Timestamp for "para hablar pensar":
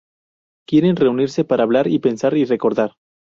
1.45-2.35